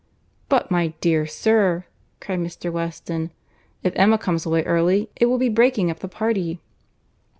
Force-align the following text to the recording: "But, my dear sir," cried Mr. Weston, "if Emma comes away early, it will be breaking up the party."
"But, 0.49 0.71
my 0.71 0.95
dear 0.99 1.27
sir," 1.27 1.85
cried 2.19 2.39
Mr. 2.39 2.71
Weston, 2.71 3.29
"if 3.83 3.93
Emma 3.95 4.17
comes 4.17 4.47
away 4.47 4.63
early, 4.63 5.11
it 5.15 5.27
will 5.27 5.37
be 5.37 5.47
breaking 5.47 5.91
up 5.91 5.99
the 5.99 6.07
party." 6.07 6.59